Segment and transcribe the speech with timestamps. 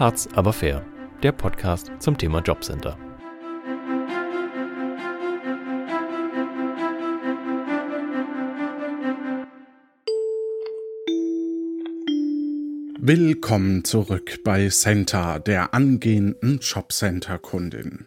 [0.00, 0.82] Harz aber fair,
[1.22, 2.96] der Podcast zum Thema Jobcenter.
[12.98, 18.06] Willkommen zurück bei Senta, der angehenden Jobcenter-Kundin.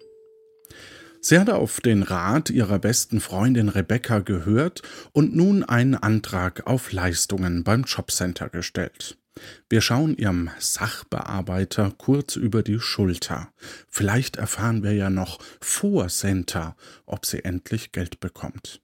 [1.21, 4.81] Sie hat auf den Rat ihrer besten Freundin Rebecca gehört
[5.11, 9.19] und nun einen Antrag auf Leistungen beim Jobcenter gestellt.
[9.69, 13.49] Wir schauen ihrem Sachbearbeiter kurz über die Schulter.
[13.89, 16.75] Vielleicht erfahren wir ja noch vor Center,
[17.05, 18.81] ob sie endlich Geld bekommt.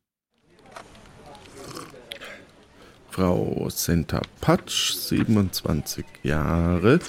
[3.12, 7.00] Frau Senta Patsch, 27 Jahre,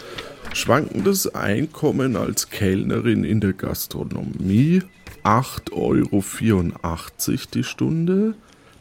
[0.52, 4.82] schwankendes Einkommen als Kellnerin in der Gastronomie,
[5.22, 8.34] 8,84 Euro die Stunde.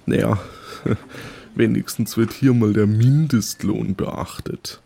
[0.05, 0.39] Naja,
[1.55, 4.81] wenigstens wird hier mal der Mindestlohn beachtet.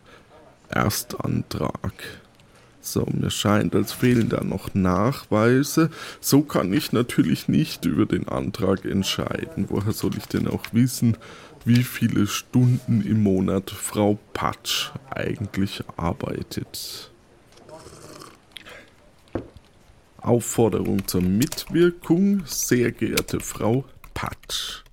[0.68, 1.92] Erstantrag.
[2.80, 5.90] So, mir scheint, als fehlen da noch Nachweise.
[6.20, 9.66] So kann ich natürlich nicht über den Antrag entscheiden.
[9.68, 11.16] Woher soll ich denn auch wissen,
[11.64, 17.10] wie viele Stunden im Monat Frau Patsch eigentlich arbeitet.
[20.18, 24.83] Aufforderung zur Mitwirkung, sehr geehrte Frau Patsch.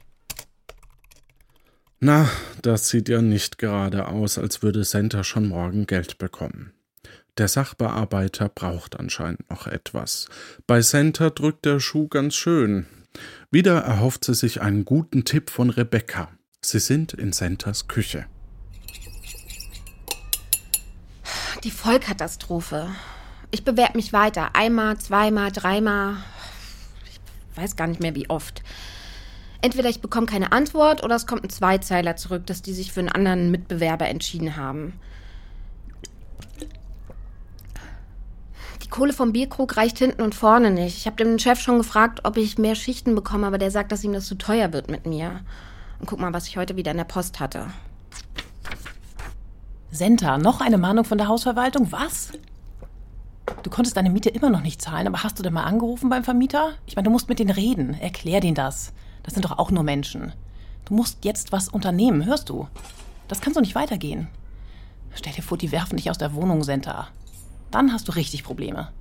[2.03, 2.27] Na,
[2.63, 6.73] das sieht ja nicht gerade aus, als würde Senta schon morgen Geld bekommen.
[7.37, 10.27] Der Sachbearbeiter braucht anscheinend noch etwas.
[10.65, 12.87] Bei Senta drückt der Schuh ganz schön.
[13.51, 16.29] Wieder erhofft sie sich einen guten Tipp von Rebecca.
[16.59, 18.25] Sie sind in Sentas Küche.
[21.63, 22.89] Die Vollkatastrophe.
[23.51, 24.55] Ich bewerbe mich weiter.
[24.55, 26.17] Einmal, zweimal, dreimal.
[27.51, 28.63] Ich weiß gar nicht mehr, wie oft.
[29.61, 32.99] Entweder ich bekomme keine Antwort oder es kommt ein Zweizeiler zurück, dass die sich für
[32.99, 34.99] einen anderen Mitbewerber entschieden haben.
[38.83, 40.97] Die Kohle vom Bierkrug reicht hinten und vorne nicht.
[40.97, 44.03] Ich habe dem Chef schon gefragt, ob ich mehr Schichten bekomme, aber der sagt, dass
[44.03, 45.41] ihm das zu teuer wird mit mir.
[45.99, 47.67] Und guck mal, was ich heute wieder in der Post hatte.
[49.91, 51.91] Senta, noch eine Mahnung von der Hausverwaltung?
[51.91, 52.31] Was?
[53.61, 56.23] Du konntest deine Miete immer noch nicht zahlen, aber hast du denn mal angerufen beim
[56.23, 56.71] Vermieter?
[56.87, 57.93] Ich meine, du musst mit denen reden.
[57.93, 58.93] Erklär denen das.
[59.23, 60.33] Das sind doch auch nur Menschen.
[60.85, 62.67] Du musst jetzt was unternehmen, hörst du?
[63.27, 64.27] Das kann so nicht weitergehen.
[65.13, 67.07] Stell dir vor, die werfen dich aus der Wohnung, Senta.
[67.69, 68.91] Dann hast du richtig Probleme.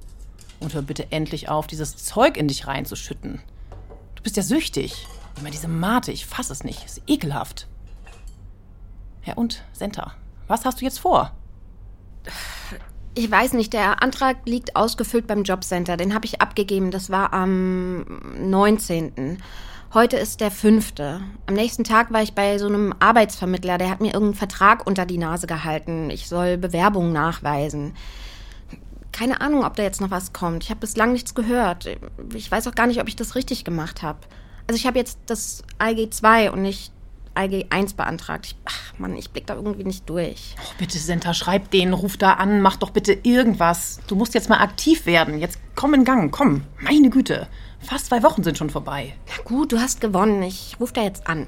[0.60, 3.40] Und hör bitte endlich auf, dieses Zeug in dich reinzuschütten.
[4.14, 5.06] Du bist ja süchtig.
[5.40, 6.84] Immer diese Mate, ich fass es nicht.
[6.84, 7.66] Ist ekelhaft.
[9.24, 10.14] Ja und, Senta,
[10.46, 11.32] was hast du jetzt vor?
[13.14, 15.96] Ich weiß nicht, der Antrag liegt ausgefüllt beim Jobcenter.
[15.96, 16.90] Den habe ich abgegeben.
[16.90, 18.04] Das war am
[18.38, 19.38] 19.
[19.92, 20.92] Heute ist der 5.
[21.00, 23.76] Am nächsten Tag war ich bei so einem Arbeitsvermittler.
[23.76, 26.10] Der hat mir irgendeinen Vertrag unter die Nase gehalten.
[26.10, 27.94] Ich soll Bewerbungen nachweisen.
[29.10, 30.62] Keine Ahnung, ob da jetzt noch was kommt.
[30.62, 31.88] Ich habe bislang nichts gehört.
[32.34, 34.20] Ich weiß auch gar nicht, ob ich das richtig gemacht habe.
[34.68, 36.92] Also ich habe jetzt das IG 2 und nicht
[37.36, 38.46] IG 1 beantragt.
[38.46, 40.54] Ich, ach Mann, ich blick da irgendwie nicht durch.
[40.60, 43.98] Oh, bitte, Senta, schreib den, ruf da an, mach doch bitte irgendwas.
[44.06, 45.40] Du musst jetzt mal aktiv werden.
[45.40, 46.62] Jetzt komm in Gang, komm.
[46.78, 47.48] Meine Güte.
[47.80, 49.14] Fast zwei Wochen sind schon vorbei.
[49.26, 50.42] Na gut, du hast gewonnen.
[50.42, 51.46] Ich ruf da jetzt an.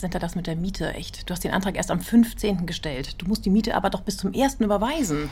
[0.00, 1.28] Da das mit der Miete, echt?
[1.28, 2.66] Du hast den Antrag erst am 15.
[2.66, 3.16] gestellt.
[3.18, 4.56] Du musst die Miete aber doch bis zum 1.
[4.60, 5.28] überweisen.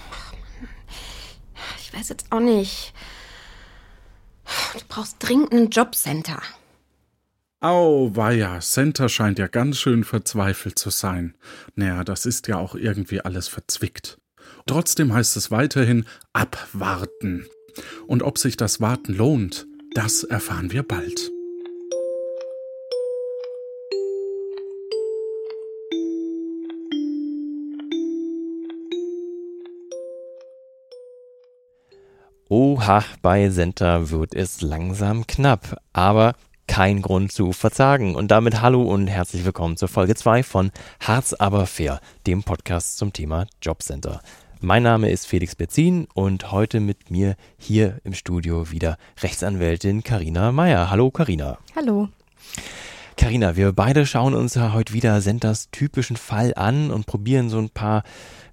[1.81, 2.93] Ich weiß jetzt auch nicht.
[4.75, 6.43] Du brauchst dringend ein Jobcenter.
[7.61, 11.35] Auweia, Center scheint ja ganz schön verzweifelt zu sein.
[11.75, 14.19] Naja, das ist ja auch irgendwie alles verzwickt.
[14.67, 17.47] Trotzdem heißt es weiterhin abwarten.
[18.07, 21.33] Und ob sich das Warten lohnt, das erfahren wir bald.
[32.51, 35.83] Oha, bei Senta wird es langsam knapp.
[35.93, 36.35] Aber
[36.67, 38.17] kein Grund zu verzagen.
[38.17, 42.97] Und damit hallo und herzlich willkommen zur Folge 2 von Harz aber fair, dem Podcast
[42.97, 44.23] zum Thema Jobcenter.
[44.63, 50.51] Mein Name ist Felix Berzin und heute mit mir hier im Studio wieder Rechtsanwältin Karina
[50.51, 50.89] Meyer.
[50.89, 51.59] Hallo Karina.
[51.77, 52.09] Hallo.
[53.19, 57.59] Karina, wir beide schauen uns ja heute wieder Senders typischen Fall an und probieren so
[57.59, 58.05] ein paar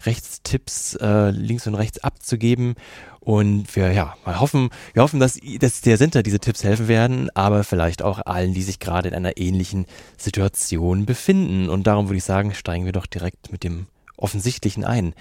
[0.05, 2.75] Rechtstipps äh, links und rechts abzugeben.
[3.19, 7.29] Und wir ja, mal hoffen, wir hoffen, dass, dass der Center diese Tipps helfen werden,
[7.33, 9.87] aber vielleicht auch allen, die sich gerade in einer ähnlichen
[10.17, 11.69] Situation befinden.
[11.69, 13.87] Und darum würde ich sagen, steigen wir doch direkt mit dem
[14.17, 15.13] Offensichtlichen ein.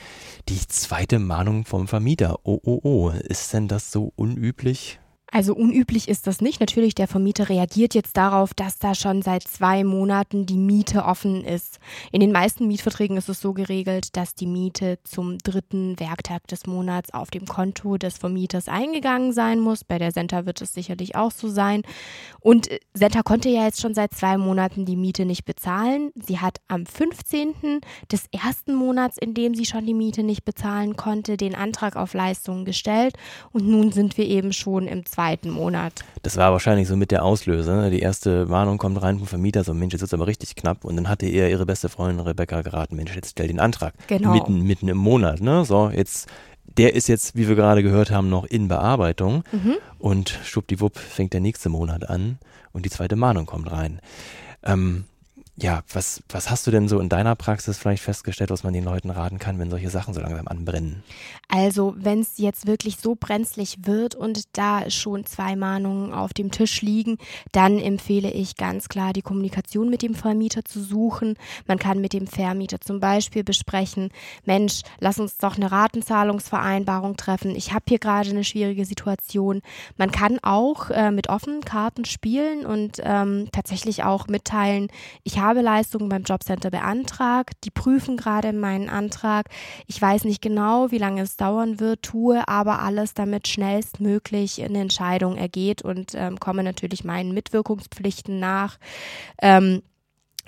[0.48, 2.40] Die zweite Mahnung vom Vermieter.
[2.44, 3.10] Oh, oh, oh.
[3.10, 5.00] Ist denn das so unüblich?
[5.34, 6.60] Also unüblich ist das nicht.
[6.60, 11.44] Natürlich, der Vermieter reagiert jetzt darauf, dass da schon seit zwei Monaten die Miete offen
[11.44, 11.81] ist.
[12.12, 16.69] In den meisten Mietverträgen ist es so geregelt, dass die Miete zum dritten Werktag des
[16.69, 19.82] Monats auf dem Konto des Vermieters eingegangen sein muss.
[19.82, 21.82] Bei der Senta wird es sicherlich auch so sein.
[22.38, 26.12] Und äh, Senta konnte ja jetzt schon seit zwei Monaten die Miete nicht bezahlen.
[26.14, 27.81] Sie hat am 15.
[28.12, 32.14] des ersten Monats, in dem sie schon die Miete nicht bezahlen konnte, den Antrag auf
[32.14, 33.16] Leistungen gestellt.
[33.50, 36.04] Und nun sind wir eben schon im zweiten zweiten Monat.
[36.22, 37.82] Das war wahrscheinlich so mit der Auslöser.
[37.82, 37.90] Ne?
[37.90, 40.84] Die erste Warnung kommt rein vom Vermieter, so Mensch, jetzt ist aber richtig knapp.
[40.84, 43.94] Und dann hatte er ihre beste Freundin Rebecca geraten, Mensch, jetzt stell den Antrag.
[44.06, 44.32] Genau.
[44.32, 45.40] Mitten, mitten im Monat.
[45.40, 45.64] Ne?
[45.64, 46.28] So, jetzt,
[46.66, 49.44] der ist jetzt, wie wir gerade gehört haben, noch in Bearbeitung.
[49.52, 49.76] Mhm.
[49.98, 52.38] Und schwuppdiwupp fängt der nächste Monat an
[52.72, 54.00] und die zweite Mahnung kommt rein.
[54.62, 55.04] Ähm,
[55.56, 58.82] ja, was, was hast du denn so in deiner Praxis vielleicht festgestellt, was man den
[58.82, 61.04] Leuten raten kann, wenn solche Sachen so langsam anbrennen?
[61.48, 66.50] Also, wenn es jetzt wirklich so brenzlig wird und da schon zwei Mahnungen auf dem
[66.50, 67.18] Tisch liegen,
[67.52, 71.36] dann empfehle ich ganz klar, die Kommunikation mit dem Vermieter zu suchen.
[71.68, 74.10] Man kann mit dem Vermieter zum Beispiel besprechen,
[74.44, 77.54] Mensch, lass uns doch eine Ratenzahlungsvereinbarung treffen.
[77.54, 79.62] Ich habe hier gerade eine schwierige Situation.
[79.98, 84.88] Man kann auch äh, mit offenen Karten spielen und ähm, tatsächlich auch mitteilen,
[85.22, 87.55] ich habe habe Leistungen beim Jobcenter beantragt.
[87.64, 89.49] Die prüfen gerade meinen Antrag.
[89.87, 94.81] Ich weiß nicht genau, wie lange es dauern wird, tue aber alles, damit schnellstmöglich eine
[94.81, 98.79] Entscheidung ergeht und ähm, komme natürlich meinen Mitwirkungspflichten nach.
[99.41, 99.82] Ähm,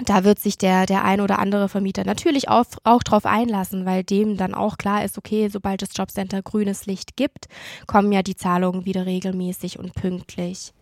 [0.04, 4.04] da wird sich der, der ein oder andere Vermieter natürlich auch, auch drauf einlassen, weil
[4.04, 7.46] dem dann auch klar ist, okay, sobald das Jobcenter grünes Licht gibt,
[7.86, 10.72] kommen ja die Zahlungen wieder regelmäßig und pünktlich.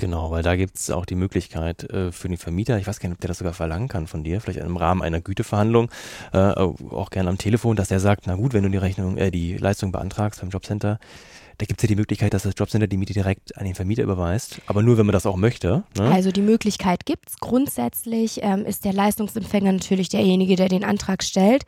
[0.00, 3.10] Genau, weil da gibt es auch die Möglichkeit äh, für den Vermieter, ich weiß gar
[3.10, 5.90] nicht, ob der das sogar verlangen kann von dir, vielleicht im Rahmen einer Güteverhandlung,
[6.32, 9.30] äh, auch gerne am Telefon, dass der sagt, na gut, wenn du die Rechnung, äh,
[9.30, 10.98] die Leistung beantragst beim Jobcenter,
[11.60, 14.02] da gibt es ja die Möglichkeit, dass das Jobcenter die Miete direkt an den Vermieter
[14.02, 15.84] überweist, aber nur, wenn man das auch möchte.
[15.94, 16.10] Ne?
[16.10, 17.36] Also die Möglichkeit gibt es.
[17.36, 21.64] Grundsätzlich ähm, ist der Leistungsempfänger natürlich derjenige, der den Antrag stellt.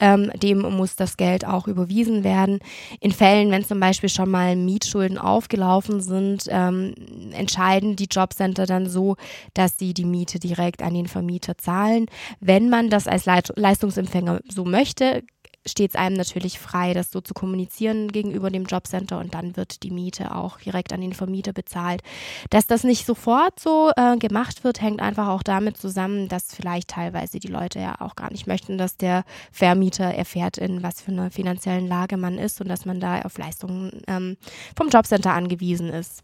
[0.00, 2.60] Ähm, dem muss das Geld auch überwiesen werden.
[3.00, 6.94] In Fällen, wenn zum Beispiel schon mal Mietschulden aufgelaufen sind, ähm,
[7.32, 9.16] entscheiden die Jobcenter dann so,
[9.52, 12.06] dass sie die Miete direkt an den Vermieter zahlen.
[12.40, 15.22] Wenn man das als Leistungsempfänger so möchte,
[15.66, 19.82] steht es einem natürlich frei, das so zu kommunizieren gegenüber dem Jobcenter und dann wird
[19.82, 22.02] die Miete auch direkt an den Vermieter bezahlt.
[22.50, 26.88] Dass das nicht sofort so äh, gemacht wird, hängt einfach auch damit zusammen, dass vielleicht
[26.88, 31.12] teilweise die Leute ja auch gar nicht möchten, dass der Vermieter erfährt, in was für
[31.12, 34.36] einer finanziellen Lage man ist und dass man da auf Leistungen ähm,
[34.76, 36.22] vom Jobcenter angewiesen ist.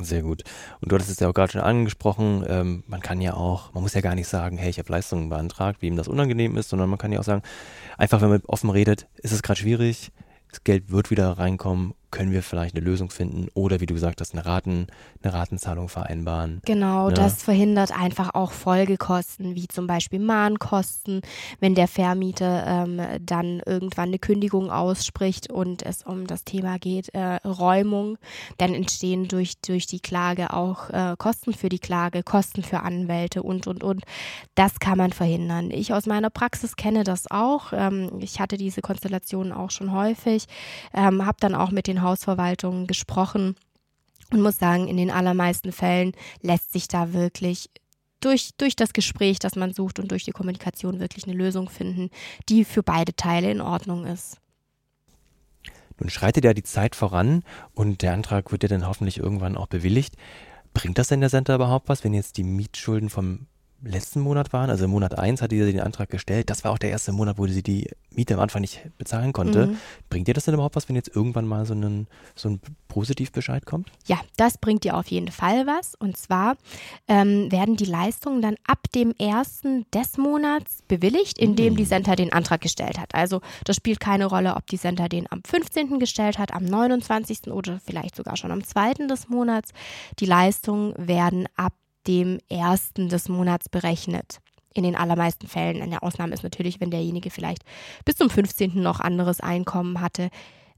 [0.00, 0.42] Sehr gut.
[0.80, 3.82] Und du hattest es ja auch gerade schon angesprochen, ähm, man kann ja auch, man
[3.82, 6.68] muss ja gar nicht sagen, hey, ich habe Leistungen beantragt, wie ihm das unangenehm ist,
[6.68, 7.42] sondern man kann ja auch sagen,
[7.96, 10.10] einfach wenn man offen redet, ist es gerade schwierig,
[10.50, 14.20] das Geld wird wieder reinkommen können wir vielleicht eine Lösung finden oder wie du gesagt
[14.20, 14.86] hast, eine, Raten,
[15.20, 16.60] eine Ratenzahlung vereinbaren.
[16.64, 17.14] Genau, ne?
[17.14, 21.22] das verhindert einfach auch Folgekosten, wie zum Beispiel Mahnkosten,
[21.58, 27.08] wenn der Vermieter ähm, dann irgendwann eine Kündigung ausspricht und es um das Thema geht,
[27.14, 28.16] äh, Räumung,
[28.58, 33.42] dann entstehen durch, durch die Klage auch äh, Kosten für die Klage, Kosten für Anwälte
[33.42, 34.04] und, und, und.
[34.54, 35.72] Das kann man verhindern.
[35.72, 37.72] Ich aus meiner Praxis kenne das auch.
[37.72, 40.46] Ähm, ich hatte diese Konstellation auch schon häufig,
[40.92, 43.56] ähm, habe dann auch mit den Hausverwaltungen gesprochen
[44.30, 47.70] und muss sagen, in den allermeisten Fällen lässt sich da wirklich
[48.20, 52.10] durch, durch das Gespräch, das man sucht und durch die Kommunikation wirklich eine Lösung finden,
[52.48, 54.38] die für beide Teile in Ordnung ist.
[55.98, 57.44] Nun schreitet ja die Zeit voran
[57.74, 60.16] und der Antrag wird ja dann hoffentlich irgendwann auch bewilligt.
[60.72, 63.46] Bringt das denn der Center überhaupt was, wenn jetzt die Mietschulden vom
[63.84, 64.70] letzten Monat waren.
[64.70, 66.50] Also im Monat 1 hat sie den Antrag gestellt.
[66.50, 69.68] Das war auch der erste Monat, wo sie die Miete am Anfang nicht bezahlen konnte.
[69.68, 69.76] Mhm.
[70.08, 73.66] Bringt dir das denn überhaupt was, wenn jetzt irgendwann mal so, einen, so ein Positivbescheid
[73.66, 73.90] kommt?
[74.06, 75.94] Ja, das bringt dir auf jeden Fall was.
[75.94, 76.56] Und zwar
[77.08, 81.78] ähm, werden die Leistungen dann ab dem ersten des Monats bewilligt, in dem mhm.
[81.78, 83.14] die Center den Antrag gestellt hat.
[83.14, 85.98] Also das spielt keine Rolle, ob die Center den am 15.
[85.98, 87.48] gestellt hat, am 29.
[87.48, 88.94] oder vielleicht sogar schon am 2.
[89.08, 89.70] des Monats.
[90.18, 91.72] Die Leistungen werden ab
[92.06, 94.38] dem ersten des Monats berechnet.
[94.76, 95.80] In den allermeisten Fällen.
[95.82, 97.62] Eine Ausnahme ist natürlich, wenn derjenige vielleicht
[98.04, 98.82] bis zum 15.
[98.82, 100.30] noch anderes Einkommen hatte.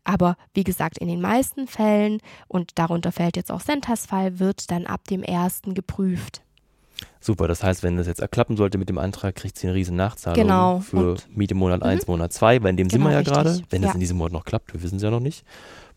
[0.05, 4.71] Aber wie gesagt, in den meisten Fällen, und darunter fällt jetzt auch Sentas Fall, wird
[4.71, 6.43] dann ab dem ersten geprüft.
[7.21, 9.97] Super, das heißt, wenn das jetzt erklappen sollte mit dem Antrag, kriegt sie eine riesen
[9.97, 10.79] Nachzahlung genau.
[10.79, 12.13] für und, Miete Monat 1, mhm.
[12.13, 13.89] Monat 2, weil in dem genau, sind wir ja gerade, wenn ja.
[13.89, 15.45] es in diesem Monat noch klappt, wir wissen es ja noch nicht,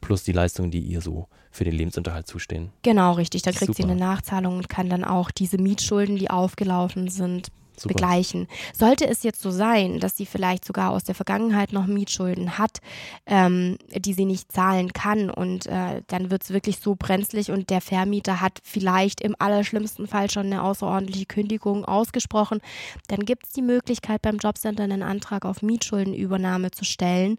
[0.02, 2.72] plus die Leistungen, die ihr so für den Lebensunterhalt zustehen.
[2.84, 3.78] Genau, richtig, da kriegt Super.
[3.78, 7.94] sie eine Nachzahlung und kann dann auch diese Mietschulden, die aufgelaufen sind, Super.
[7.94, 8.48] begleichen.
[8.74, 12.80] Sollte es jetzt so sein, dass sie vielleicht sogar aus der Vergangenheit noch Mietschulden hat,
[13.26, 17.70] ähm, die sie nicht zahlen kann und äh, dann wird es wirklich so brenzlig und
[17.70, 22.60] der Vermieter hat vielleicht im allerschlimmsten Fall schon eine außerordentliche Kündigung ausgesprochen,
[23.08, 27.38] dann gibt es die Möglichkeit beim Jobcenter einen Antrag auf Mietschuldenübernahme zu stellen.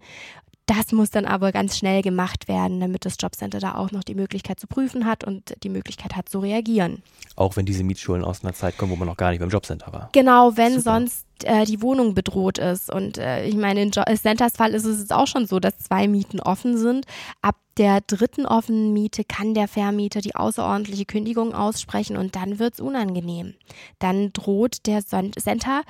[0.70, 4.14] Das muss dann aber ganz schnell gemacht werden, damit das Jobcenter da auch noch die
[4.14, 7.02] Möglichkeit zu prüfen hat und die Möglichkeit hat zu reagieren.
[7.34, 9.92] Auch wenn diese Mietschulden aus einer Zeit kommen, wo man noch gar nicht beim Jobcenter
[9.92, 10.10] war.
[10.12, 10.82] Genau, wenn Super.
[10.82, 12.88] sonst äh, die Wohnung bedroht ist.
[12.88, 15.76] Und äh, ich meine, in jo Centers Fall ist es jetzt auch schon so, dass
[15.76, 17.04] zwei Mieten offen sind.
[17.42, 22.74] Ab der dritten offenen Miete kann der Vermieter die außerordentliche Kündigung aussprechen und dann wird
[22.74, 23.54] es unangenehm.
[23.98, 25.82] Dann droht der Center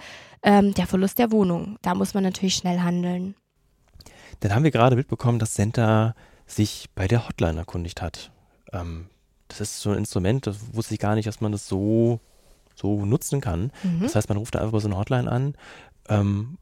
[0.42, 1.76] ähm, der Verlust der Wohnung.
[1.82, 3.34] Da muss man natürlich schnell handeln.
[4.40, 6.14] Dann haben wir gerade mitbekommen, dass Senta
[6.47, 8.32] sich bei der Hotline erkundigt hat.
[8.73, 9.06] Ähm,
[9.49, 12.20] das ist so ein Instrument, das wusste ich gar nicht, dass man das so,
[12.75, 13.73] so nutzen kann.
[13.82, 14.00] Mhm.
[14.02, 15.54] Das heißt, man ruft da einfach mal so eine Hotline an.
[16.09, 16.59] Ähm,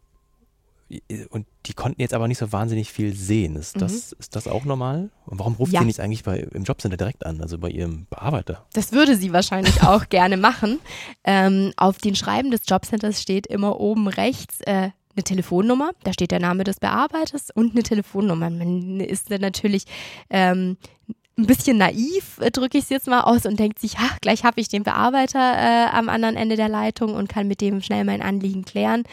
[1.28, 3.56] und die konnten jetzt aber nicht so wahnsinnig viel sehen.
[3.56, 3.80] Ist, mhm.
[3.80, 5.10] das, ist das auch normal?
[5.26, 5.80] Und warum ruft ja.
[5.80, 8.66] sie nicht eigentlich bei, im Jobcenter direkt an, also bei ihrem Bearbeiter?
[8.72, 10.80] Das würde sie wahrscheinlich auch gerne machen.
[11.24, 16.30] Ähm, auf den Schreiben des Jobcenters steht immer oben rechts äh, eine Telefonnummer, da steht
[16.30, 18.50] der Name des Bearbeiters und eine Telefonnummer.
[18.50, 19.84] Man ist dann natürlich
[20.30, 20.76] ähm,
[21.38, 24.44] ein bisschen naiv, äh, drücke ich es jetzt mal aus und denkt sich, ach, gleich
[24.44, 28.04] habe ich den Bearbeiter äh, am anderen Ende der Leitung und kann mit dem schnell
[28.04, 29.04] mein Anliegen klären.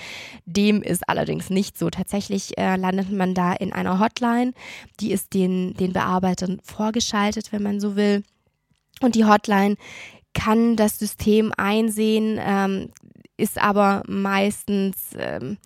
[0.46, 1.90] Dem ist allerdings nicht so.
[1.90, 4.54] Tatsächlich äh, landet man da in einer Hotline,
[5.00, 8.24] die ist den, den Bearbeitern vorgeschaltet, wenn man so will.
[9.02, 9.76] Und die Hotline
[10.34, 12.90] kann das System einsehen, ähm,
[13.38, 15.58] ist aber meistens ähm,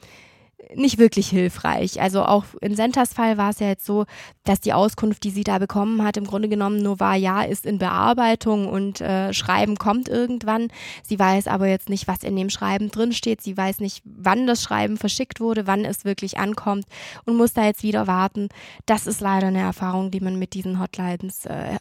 [0.75, 2.01] nicht wirklich hilfreich.
[2.01, 4.05] Also auch in Sentas Fall war es ja jetzt so,
[4.43, 7.65] dass die Auskunft, die sie da bekommen hat, im Grunde genommen nur war, ja, ist
[7.65, 10.67] in Bearbeitung und äh, Schreiben kommt irgendwann.
[11.03, 13.41] Sie weiß aber jetzt nicht, was in dem Schreiben drinsteht.
[13.41, 16.85] Sie weiß nicht, wann das Schreiben verschickt wurde, wann es wirklich ankommt
[17.25, 18.49] und muss da jetzt wieder warten.
[18.85, 21.77] Das ist leider eine Erfahrung, die man mit diesen Hotlines äh,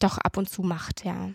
[0.00, 1.30] doch ab und zu macht, ja.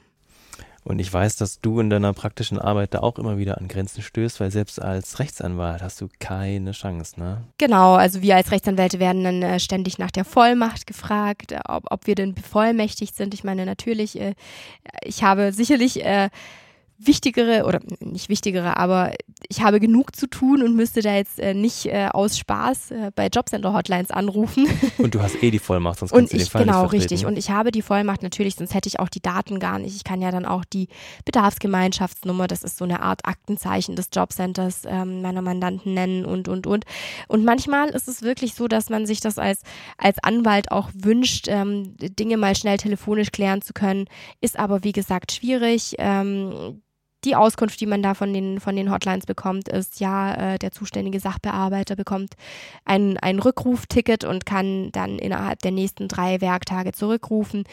[0.84, 4.02] Und ich weiß, dass du in deiner praktischen Arbeit da auch immer wieder an Grenzen
[4.02, 7.44] stößt, weil selbst als Rechtsanwalt hast du keine Chance, ne?
[7.58, 12.06] Genau, also wir als Rechtsanwälte werden dann äh, ständig nach der Vollmacht gefragt, ob, ob
[12.06, 13.34] wir denn bevollmächtigt sind.
[13.34, 14.34] Ich meine, natürlich, äh,
[15.04, 16.30] ich habe sicherlich äh,
[17.06, 19.14] wichtigere oder nicht wichtigere, aber
[19.50, 23.12] ich habe genug zu tun und müsste da jetzt äh, nicht äh, aus Spaß äh,
[23.16, 24.68] bei Jobcenter-Hotlines anrufen.
[24.98, 27.26] Und du hast eh die Vollmacht, sonst kannst und du den Fall Genau, nicht richtig.
[27.26, 29.96] Und ich habe die Vollmacht natürlich, sonst hätte ich auch die Daten gar nicht.
[29.96, 30.88] Ich kann ja dann auch die
[31.26, 36.68] Bedarfsgemeinschaftsnummer, das ist so eine Art Aktenzeichen des Jobcenters ähm, meiner Mandanten nennen und, und,
[36.68, 36.86] und.
[37.28, 39.62] Und manchmal ist es wirklich so, dass man sich das als,
[39.98, 44.06] als Anwalt auch wünscht, ähm, Dinge mal schnell telefonisch klären zu können,
[44.42, 45.96] ist aber wie gesagt schwierig.
[45.98, 46.82] Ähm,
[47.26, 50.72] die Auskunft, die man da von den, von den Hotlines bekommt, ist, ja, äh, der
[50.72, 52.36] zuständige Sachbearbeiter bekommt
[52.86, 57.64] ein, ein Rückrufticket und kann dann innerhalb der nächsten drei Werktage zurückrufen.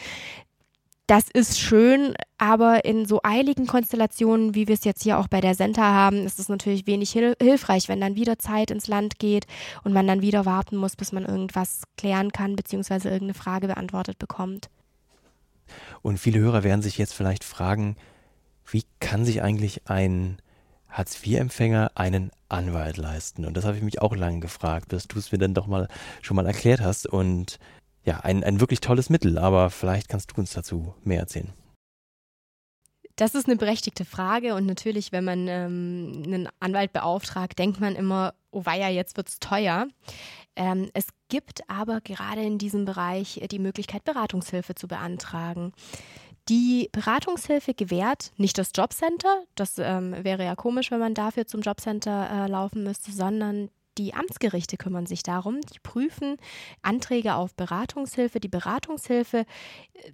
[1.11, 5.41] Das ist schön, aber in so eiligen Konstellationen, wie wir es jetzt hier auch bei
[5.41, 9.19] der Senta haben, ist es natürlich wenig hil hilfreich, wenn dann wieder Zeit ins Land
[9.19, 9.45] geht
[9.83, 14.19] und man dann wieder warten muss, bis man irgendwas klären kann, beziehungsweise irgendeine Frage beantwortet
[14.19, 14.69] bekommt.
[16.01, 17.97] Und viele Hörer werden sich jetzt vielleicht fragen,
[18.71, 20.37] wie kann sich eigentlich ein
[20.89, 23.45] Hartz-IV-Empfänger einen Anwalt leisten?
[23.45, 25.87] Und das habe ich mich auch lange gefragt, bis du es mir dann doch mal
[26.21, 27.05] schon mal erklärt hast.
[27.05, 27.59] Und
[28.03, 31.53] ja, ein, ein wirklich tolles Mittel, aber vielleicht kannst du uns dazu mehr erzählen.
[33.17, 37.95] Das ist eine berechtigte Frage und natürlich, wenn man ähm, einen Anwalt beauftragt, denkt man
[37.95, 39.87] immer, oh weia, jetzt wird es teuer.
[40.55, 45.73] Ähm, es gibt aber gerade in diesem Bereich die Möglichkeit, Beratungshilfe zu beantragen.
[46.49, 51.61] Die Beratungshilfe gewährt nicht das Jobcenter, das ähm, wäre ja komisch, wenn man dafür zum
[51.61, 53.69] Jobcenter äh, laufen müsste, sondern
[54.01, 55.61] die Amtsgerichte kümmern sich darum.
[55.61, 56.37] Die prüfen
[56.81, 58.39] Anträge auf Beratungshilfe.
[58.39, 59.45] Die Beratungshilfe,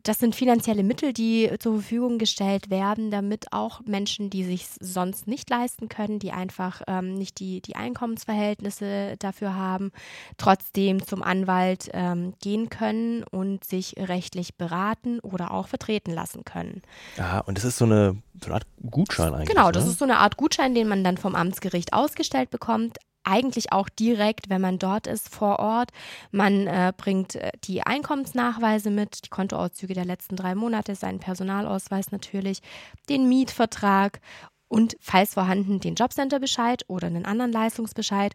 [0.04, 5.28] das sind finanzielle Mittel, die zur Verfügung gestellt werden, damit auch Menschen, die sich sonst
[5.28, 9.92] nicht leisten können, die einfach ähm, nicht die, die Einkommensverhältnisse dafür haben,
[10.38, 16.82] trotzdem zum Anwalt ähm, gehen können und sich rechtlich beraten oder auch vertreten lassen können.
[17.18, 19.50] Ja, und das ist so eine, so eine Art Gutschein eigentlich.
[19.50, 19.92] Genau, das ne?
[19.92, 22.98] ist so eine Art Gutschein, den man dann vom Amtsgericht ausgestellt bekommt.
[23.30, 25.92] Eigentlich auch direkt, wenn man dort ist, vor Ort.
[26.32, 32.12] Man äh, bringt äh, die Einkommensnachweise mit, die Kontoauszüge der letzten drei Monate, seinen Personalausweis
[32.12, 32.62] natürlich,
[33.10, 34.22] den Mietvertrag
[34.70, 38.34] und falls vorhanden den Jobcenterbescheid oder einen anderen Leistungsbescheid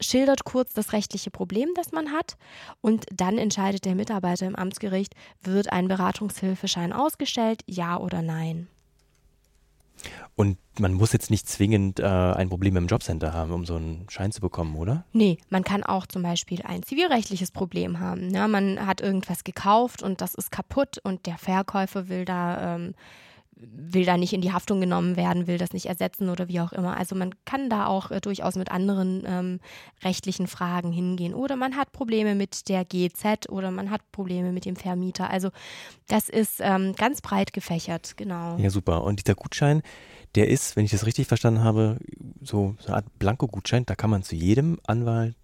[0.00, 2.36] schildert kurz das rechtliche Problem, das man hat
[2.82, 8.68] und dann entscheidet der Mitarbeiter im Amtsgericht, wird ein Beratungshilfeschein ausgestellt, ja oder nein.
[10.34, 14.06] Und man muss jetzt nicht zwingend äh, ein Problem im Jobcenter haben, um so einen
[14.10, 15.04] Schein zu bekommen, oder?
[15.12, 18.30] Nee, man kann auch zum Beispiel ein zivilrechtliches Problem haben.
[18.34, 22.94] Ja, man hat irgendwas gekauft und das ist kaputt und der Verkäufer will da ähm,
[23.56, 26.72] will da nicht in die Haftung genommen werden, will das nicht ersetzen oder wie auch
[26.72, 26.96] immer.
[26.96, 29.60] Also man kann da auch äh, durchaus mit anderen ähm,
[30.04, 31.32] rechtlichen Fragen hingehen.
[31.32, 35.30] Oder man hat Probleme mit der GZ oder man hat Probleme mit dem Vermieter.
[35.30, 35.50] Also
[36.06, 38.58] das ist ähm, ganz breit gefächert, genau.
[38.58, 39.02] Ja, super.
[39.04, 39.82] Und dieser Gutschein,
[40.34, 41.98] der ist, wenn ich das richtig verstanden habe,
[42.42, 43.86] so, so eine Art Blanko-Gutschein.
[43.86, 45.34] Da kann man zu jedem Anwalt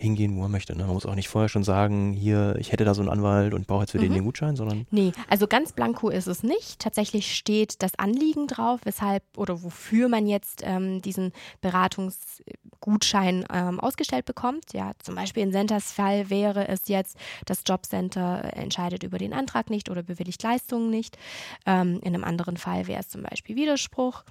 [0.00, 0.74] hingehen, wo er möchte.
[0.74, 0.84] Ne?
[0.84, 3.66] Man muss auch nicht vorher schon sagen, hier, ich hätte da so einen Anwalt und
[3.66, 4.02] brauche jetzt für Mhm.
[4.02, 6.78] den den Gutschein, sondern Nee, also ganz blanko ist es nicht.
[6.78, 14.24] Tatsächlich steht das Anliegen drauf, weshalb oder wofür man jetzt ähm, diesen Beratungsgutschein ähm, ausgestellt
[14.24, 14.72] bekommt.
[14.72, 17.16] Ja, zum Beispiel in Centers Fall wäre es jetzt,
[17.46, 21.18] das Jobcenter entscheidet über den Antrag nicht oder bewilligt Leistungen nicht.
[21.66, 24.24] Ähm, in einem anderen Fall wäre es zum Beispiel Widerspruch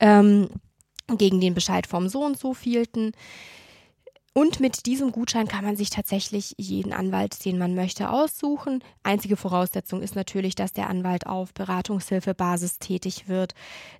[0.00, 0.48] ähm,
[1.16, 3.12] gegen den Bescheid vom so und so vielten.
[4.34, 8.84] Und mit diesem Gutschein kann man sich tatsächlich jeden Anwalt, den man möchte, aussuchen.
[9.02, 13.54] Einzige Voraussetzung ist natürlich, dass der Anwalt auf Beratungshilfebasis tätig wird.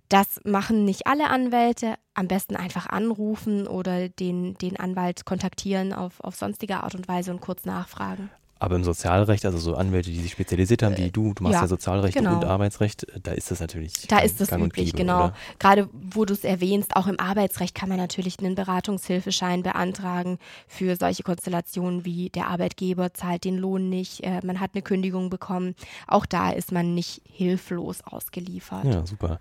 [0.08, 1.96] Das machen nicht alle Anwälte.
[2.14, 7.30] Am besten einfach anrufen oder den, den Anwalt kontaktieren auf, auf sonstige Art und Weise
[7.30, 8.30] und kurz nachfragen.
[8.60, 11.60] Aber im Sozialrecht, also so Anwälte, die sich spezialisiert haben, wie du, du machst ja,
[11.60, 12.36] Äh, ja, Sozialrecht genau.
[12.36, 13.92] und Arbeitsrecht, da ist das natürlich.
[14.08, 15.18] Da gang- ist und üblich, gäbe, genau.
[15.26, 15.34] oder?
[15.58, 20.96] Gerade wo du es erwähnst, auch im Arbeitsrecht kann man natürlich einen Beratungshilfeschein beantragen für
[20.96, 25.74] solche Konstellationen wie der Arbeitgeber zahlt den Lohn nicht, äh, man hat eine Kündigung bekommen.
[26.06, 28.84] Auch da ist man nicht hilflos ausgeliefert.
[28.84, 29.38] Ja, super.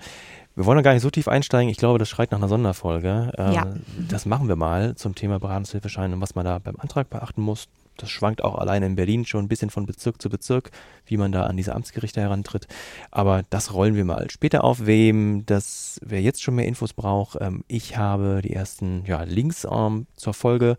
[0.56, 1.70] Wir wollen da gar nicht so tief einsteigen.
[1.70, 3.32] Ich glaube, das schreit nach einer Sonderfolge.
[3.38, 3.68] Äh, Ja.
[4.10, 7.68] Das machen wir mal zum Thema Beratungshilfeschein und was man da beim Antrag beachten muss.
[7.98, 10.72] Das schwankt auch alleine in Berlin schon ein bisschen von Bezirk zu Bezirk,
[11.06, 12.68] wie man da an diese Amtsgerichte herantritt.
[13.12, 14.86] Aber das rollen wir mal später auf.
[14.86, 19.68] Wem das, wer jetzt schon mehr Infos braucht, ähm, ich habe die ersten ja, Links
[19.70, 20.78] ähm, zur Folge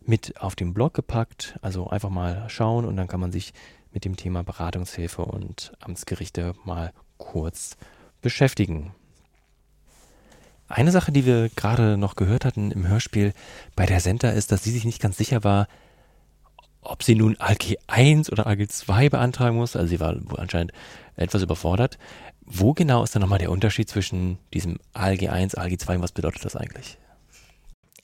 [0.00, 1.58] mit auf den Blog gepackt.
[1.62, 3.52] Also einfach mal schauen und dann kann man sich
[3.92, 7.76] mit dem Thema Beratungshilfe und Amtsgerichte mal kurz
[8.20, 8.94] beschäftigen.
[10.68, 13.32] Eine Sache, die wir gerade noch gehört hatten im Hörspiel
[13.74, 15.66] bei der Senta, ist, dass sie sich nicht ganz sicher war,
[16.80, 19.76] ob sie nun ALG 1 oder ALG 2 beantragen muss.
[19.76, 20.72] Also sie war wohl anscheinend
[21.16, 21.98] etwas überfordert.
[22.40, 26.12] Wo genau ist dann nochmal der Unterschied zwischen diesem ALG 1, ALG 2 und was
[26.12, 26.98] bedeutet das eigentlich?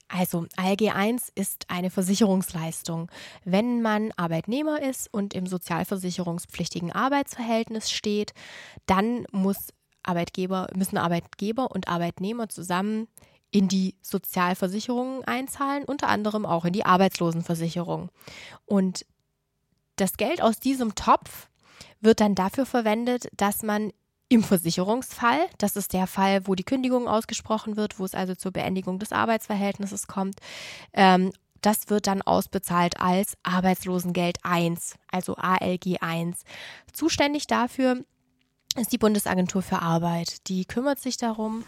[0.07, 3.09] Also ALG 1 ist eine Versicherungsleistung.
[3.43, 8.33] Wenn man Arbeitnehmer ist und im sozialversicherungspflichtigen Arbeitsverhältnis steht,
[8.85, 13.07] dann muss Arbeitgeber, müssen Arbeitgeber und Arbeitnehmer zusammen
[13.55, 18.09] in die Sozialversicherungen einzahlen, unter anderem auch in die Arbeitslosenversicherung.
[18.65, 19.05] Und
[19.95, 21.47] das Geld aus diesem Topf
[22.01, 23.93] wird dann dafür verwendet, dass man
[24.27, 28.51] im Versicherungsfall, das ist der Fall, wo die Kündigung ausgesprochen wird, wo es also zur
[28.51, 30.41] Beendigung des Arbeitsverhältnisses kommt,
[30.91, 36.41] ähm, das wird dann ausbezahlt als Arbeitslosengeld 1, also ALG 1.
[36.91, 38.03] Zuständig dafür
[38.75, 40.49] ist die Bundesagentur für Arbeit.
[40.49, 41.63] Die kümmert sich darum,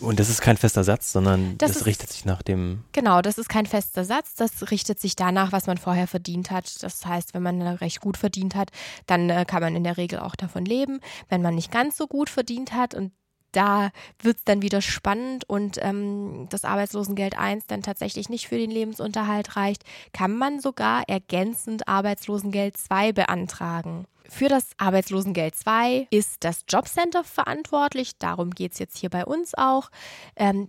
[0.00, 2.84] Und das ist kein fester Satz, sondern das, Das ist- richtet sich nach dem.
[2.92, 4.34] Genau, das ist kein fester Satz.
[4.34, 6.82] Das richtet sich danach, was man vorher verdient hat.
[6.82, 8.70] Das heißt, wenn man recht gut verdient hat,
[9.06, 11.00] dann äh, kann man in der Regel auch davon leben.
[11.28, 13.12] Wenn man nicht ganz so gut verdient hat und
[13.52, 18.58] da wird es dann wieder spannend und ähm, das Arbeitslosengeld 1 dann tatsächlich nicht für
[18.58, 24.06] den Lebensunterhalt reicht, kann man sogar ergänzend Arbeitslosengeld 2 beantragen.
[24.28, 29.54] Für das Arbeitslosengeld 2 ist das Jobcenter verantwortlich, darum geht es jetzt hier bei uns
[29.54, 29.90] auch.
[30.36, 30.68] Ähm,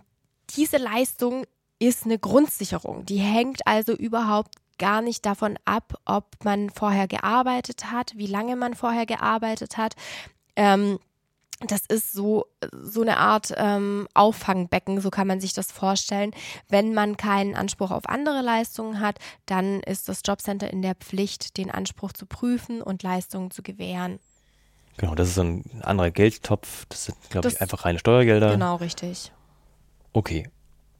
[0.56, 1.44] diese Leistung
[1.78, 3.04] ist eine Grundsicherung.
[3.06, 8.56] Die hängt also überhaupt gar nicht davon ab, ob man vorher gearbeitet hat, wie lange
[8.56, 9.94] man vorher gearbeitet hat.
[10.56, 10.98] Ähm,
[11.66, 16.32] das ist so, so eine Art ähm, Auffangbecken, so kann man sich das vorstellen.
[16.68, 21.56] Wenn man keinen Anspruch auf andere Leistungen hat, dann ist das Jobcenter in der Pflicht,
[21.56, 24.20] den Anspruch zu prüfen und Leistungen zu gewähren.
[24.98, 26.86] Genau, das ist so ein anderer Geldtopf.
[26.88, 28.52] Das sind, glaube ich, einfach reine Steuergelder.
[28.52, 29.32] Genau, richtig.
[30.12, 30.48] Okay,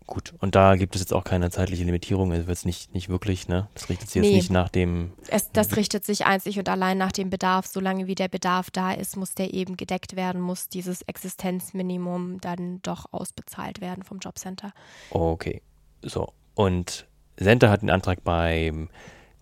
[0.09, 0.35] gut.
[0.41, 2.33] Und da gibt es jetzt auch keine zeitliche Limitierung.
[2.33, 3.69] Es wird nicht, nicht wirklich, ne?
[3.75, 4.29] Das richtet sich nee.
[4.29, 5.13] jetzt nicht nach dem.
[5.29, 7.67] Es, das richtet sich einzig und allein nach dem Bedarf.
[7.67, 12.83] Solange wie der Bedarf da ist, muss der eben gedeckt werden, muss dieses Existenzminimum dann
[12.83, 14.73] doch ausbezahlt werden vom Jobcenter.
[15.11, 15.63] Okay.
[16.03, 16.33] So.
[16.55, 18.89] Und Center hat einen Antrag beim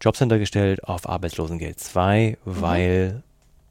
[0.03, 2.61] Jobcenter gestellt auf Arbeitslosengeld 2, mhm.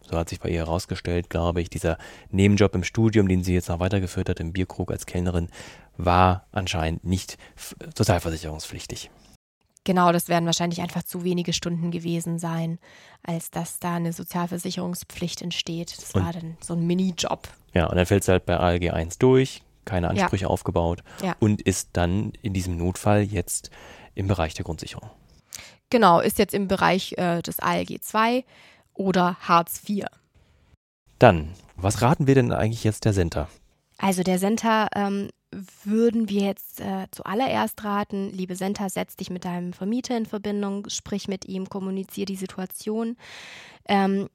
[0.10, 1.98] So hat sich bei ihr herausgestellt, glaube ich, dieser
[2.30, 5.50] Nebenjob im Studium, den sie jetzt noch weitergeführt hat im Bierkrug als Kellnerin,
[5.98, 7.38] war anscheinend nicht
[7.96, 9.10] sozialversicherungspflichtig.
[9.86, 12.80] Genau, das werden wahrscheinlich einfach zu wenige Stunden gewesen sein,
[13.22, 15.96] als dass da eine Sozialversicherungspflicht entsteht.
[15.96, 17.48] Das und, war dann so ein Minijob.
[17.74, 20.50] Ja, und dann fällt sie halt bei ALG 1 durch, keine Ansprüche ja.
[20.50, 21.36] aufgebaut ja.
[21.40, 23.70] und ist dann in diesem Notfall jetzt
[24.16, 25.10] im Bereich der Grundsicherung.
[25.92, 28.44] Genau, ist jetzt im Bereich äh, des ALG 2
[28.96, 30.06] oder Hartz IV.
[31.20, 33.48] Dann, was raten wir denn eigentlich jetzt der Senta?
[33.98, 35.30] Also der Senta ähm,
[35.84, 40.90] würden wir jetzt äh, zuallererst raten, liebe Senta, setz dich mit deinem Vermieter in Verbindung,
[40.90, 43.16] sprich mit ihm, kommuniziere die Situation.
[43.88, 44.28] Ähm,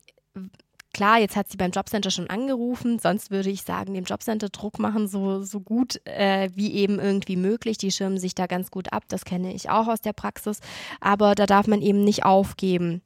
[0.95, 4.79] klar, jetzt hat sie beim Jobcenter schon angerufen, sonst würde ich sagen, dem Jobcenter Druck
[4.79, 7.77] machen, so, so gut äh, wie eben irgendwie möglich.
[7.77, 10.61] Die schirmen sich da ganz gut ab, das kenne ich auch aus der Praxis,
[11.01, 13.03] aber da darf man eben nicht aufgeben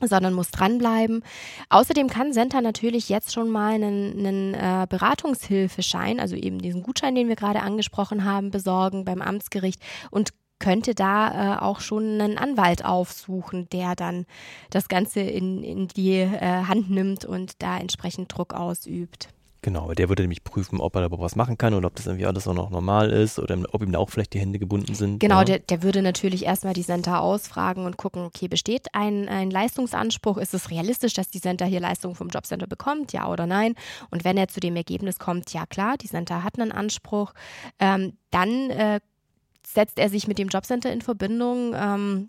[0.00, 1.22] sondern muss dranbleiben.
[1.68, 7.14] Außerdem kann Senta natürlich jetzt schon mal einen, einen äh, Beratungshilfeschein, also eben diesen Gutschein,
[7.14, 9.80] den wir gerade angesprochen haben, besorgen beim Amtsgericht
[10.10, 14.24] und könnte da äh, auch schon einen Anwalt aufsuchen, der dann
[14.70, 19.28] das Ganze in, in die äh, Hand nimmt und da entsprechend Druck ausübt.
[19.64, 22.26] Genau, der würde nämlich prüfen, ob er da was machen kann oder ob das irgendwie
[22.26, 25.20] alles auch noch normal ist oder ob ihm da auch vielleicht die Hände gebunden sind.
[25.20, 25.44] Genau, ja.
[25.44, 30.36] der, der würde natürlich erstmal die Center ausfragen und gucken, okay, besteht ein, ein Leistungsanspruch?
[30.36, 33.14] Ist es realistisch, dass die Center hier Leistungen vom Jobcenter bekommt?
[33.14, 33.74] Ja oder nein?
[34.10, 37.32] Und wenn er zu dem Ergebnis kommt, ja klar, die Center hat einen Anspruch,
[37.78, 39.00] ähm, dann äh,
[39.66, 41.72] setzt er sich mit dem Jobcenter in Verbindung.
[41.74, 42.28] Ähm,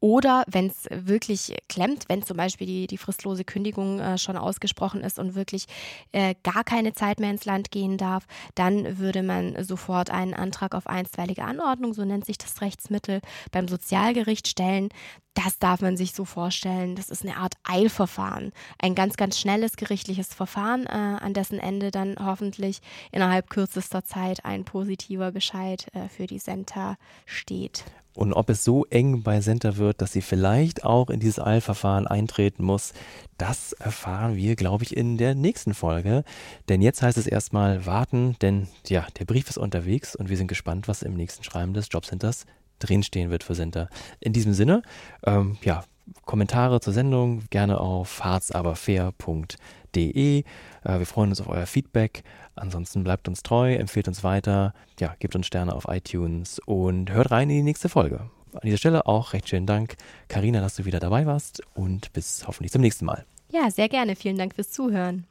[0.00, 5.00] oder wenn es wirklich klemmt, wenn zum Beispiel die, die fristlose Kündigung äh, schon ausgesprochen
[5.00, 5.66] ist und wirklich
[6.12, 10.74] äh, gar keine Zeit mehr ins Land gehen darf, dann würde man sofort einen Antrag
[10.74, 13.20] auf einstweilige Anordnung, so nennt sich das Rechtsmittel,
[13.52, 14.90] beim Sozialgericht stellen.
[15.34, 16.94] Das darf man sich so vorstellen.
[16.94, 18.52] Das ist eine Art Eilverfahren.
[18.78, 22.80] Ein ganz, ganz schnelles gerichtliches Verfahren, äh, an dessen Ende dann hoffentlich
[23.12, 27.84] innerhalb kürzester Zeit ein positiver Bescheid äh, für die Center steht.
[28.16, 32.06] Und ob es so eng bei Center wird, dass sie vielleicht auch in dieses Eilverfahren
[32.06, 32.94] eintreten muss,
[33.36, 36.24] das erfahren wir, glaube ich, in der nächsten Folge.
[36.70, 40.46] Denn jetzt heißt es erstmal warten, denn ja, der Brief ist unterwegs und wir sind
[40.46, 42.46] gespannt, was im nächsten Schreiben des Jobcenters
[42.78, 43.90] drinstehen wird für Center.
[44.20, 44.82] In diesem Sinne,
[45.24, 45.84] ähm, ja,
[46.24, 50.38] Kommentare zur Sendung gerne auf harzaberfair.de.
[50.38, 50.44] Äh,
[50.84, 52.22] wir freuen uns auf euer Feedback.
[52.54, 57.30] Ansonsten bleibt uns treu, empfehlt uns weiter, ja, gebt uns Sterne auf iTunes und hört
[57.30, 58.30] rein in die nächste Folge.
[58.52, 59.96] An dieser Stelle auch recht schönen Dank,
[60.28, 63.26] Karina, dass du wieder dabei warst und bis hoffentlich zum nächsten Mal.
[63.50, 64.16] Ja, sehr gerne.
[64.16, 65.26] Vielen Dank fürs Zuhören.